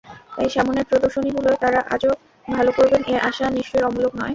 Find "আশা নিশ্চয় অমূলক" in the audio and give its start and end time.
3.29-4.13